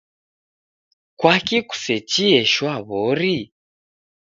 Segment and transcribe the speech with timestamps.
[1.19, 3.37] Kwaki kusechie shwaw'ori?